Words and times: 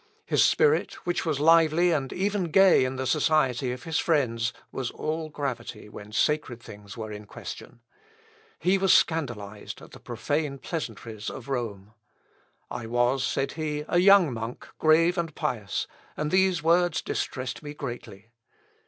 His 0.25 0.43
spirit, 0.43 0.93
which 1.05 1.27
was 1.27 1.39
lively 1.39 1.91
and 1.91 2.11
even 2.11 2.45
gay 2.45 2.85
in 2.85 2.95
the 2.95 3.05
society 3.05 3.71
of 3.71 3.83
his 3.83 3.99
friends, 3.99 4.51
was 4.71 4.89
all 4.89 5.29
gravity 5.29 5.89
when 5.89 6.11
sacred 6.11 6.59
things 6.59 6.97
were 6.97 7.11
in 7.11 7.25
question. 7.27 7.81
He 8.57 8.79
was 8.79 8.91
scandalised 8.91 9.79
at 9.79 9.91
the 9.91 9.99
profane 9.99 10.57
pleasantries 10.57 11.29
of 11.29 11.49
Rome. 11.49 11.93
"I 12.71 12.87
was," 12.87 13.23
said 13.23 13.53
be, 13.55 13.85
"a 13.87 13.99
young 13.99 14.33
monk, 14.33 14.67
grave 14.79 15.19
and 15.19 15.35
pious, 15.35 15.85
and 16.17 16.31
these 16.31 16.63
words 16.63 17.03
distressed 17.03 17.61
me 17.61 17.75
greatly. 17.75 18.31